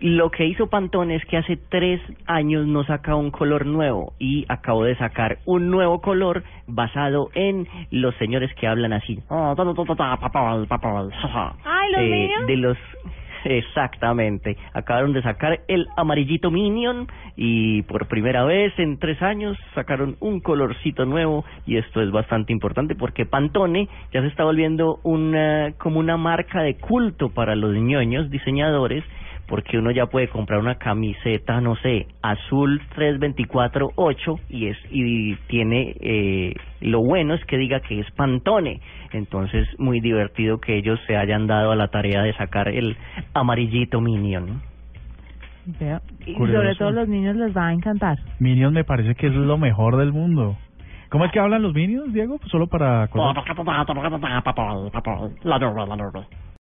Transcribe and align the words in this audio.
Lo 0.00 0.30
que 0.30 0.46
hizo 0.46 0.68
Pantone 0.68 1.16
es 1.16 1.24
que 1.26 1.38
hace 1.38 1.56
tres 1.56 2.00
años 2.26 2.66
no 2.66 2.84
saca 2.84 3.14
un 3.14 3.30
color 3.30 3.66
nuevo 3.66 4.12
y 4.18 4.44
acabó 4.48 4.84
de 4.84 4.96
sacar 4.96 5.38
un 5.46 5.70
nuevo 5.70 6.00
color 6.00 6.42
basado 6.66 7.30
en 7.34 7.66
los 7.90 8.14
señores 8.16 8.52
que 8.54 8.66
hablan 8.66 8.92
así. 8.92 9.20
Ay, 11.64 11.92
los 11.92 12.00
Eh, 12.02 12.30
de 12.46 12.56
los 12.56 12.78
exactamente. 13.46 14.56
Acabaron 14.72 15.12
de 15.12 15.22
sacar 15.22 15.60
el 15.68 15.86
amarillito 15.96 16.50
minion 16.50 17.06
y 17.36 17.82
por 17.82 18.08
primera 18.08 18.44
vez 18.44 18.76
en 18.78 18.98
tres 18.98 19.20
años 19.22 19.56
sacaron 19.74 20.16
un 20.20 20.40
colorcito 20.40 21.04
nuevo 21.04 21.44
y 21.66 21.76
esto 21.76 22.02
es 22.02 22.10
bastante 22.10 22.52
importante 22.52 22.94
porque 22.94 23.26
Pantone 23.26 23.88
ya 24.12 24.20
se 24.22 24.28
está 24.28 24.44
volviendo 24.44 24.98
una 25.04 25.72
como 25.78 26.00
una 26.00 26.16
marca 26.16 26.62
de 26.62 26.76
culto 26.76 27.30
para 27.30 27.54
los 27.54 27.74
ñoños 27.74 28.30
diseñadores 28.30 29.04
porque 29.48 29.78
uno 29.78 29.90
ya 29.90 30.06
puede 30.06 30.28
comprar 30.28 30.58
una 30.58 30.76
camiseta, 30.76 31.60
no 31.60 31.76
sé, 31.76 32.06
azul 32.22 32.80
324-8 32.96 34.40
y 34.48 34.66
es 34.66 34.76
y 34.90 35.34
tiene 35.46 35.94
eh, 36.00 36.54
lo 36.80 37.02
bueno 37.02 37.34
es 37.34 37.44
que 37.44 37.56
diga 37.56 37.80
que 37.80 38.00
es 38.00 38.10
Pantone. 38.12 38.80
Entonces, 39.12 39.68
muy 39.78 40.00
divertido 40.00 40.58
que 40.58 40.76
ellos 40.76 40.98
se 41.06 41.16
hayan 41.16 41.46
dado 41.46 41.72
a 41.72 41.76
la 41.76 41.88
tarea 41.88 42.22
de 42.22 42.34
sacar 42.34 42.68
el 42.68 42.96
amarillito 43.34 44.00
Minion. 44.00 44.62
Y 46.24 46.34
Curioso. 46.34 46.60
sobre 46.60 46.74
todo 46.76 46.90
los 46.92 47.08
niños 47.08 47.36
les 47.36 47.56
va 47.56 47.68
a 47.68 47.72
encantar. 47.72 48.18
Minions 48.38 48.72
me 48.72 48.84
parece 48.84 49.14
que 49.14 49.26
es 49.26 49.34
lo 49.34 49.58
mejor 49.58 49.96
del 49.96 50.12
mundo. 50.12 50.56
¿Cómo 51.10 51.24
es 51.24 51.32
que 51.32 51.40
hablan 51.40 51.62
los 51.62 51.72
Minions, 51.74 52.12
Diego? 52.12 52.38
Solo 52.50 52.66
para... 52.66 53.04
acordar. 53.04 53.28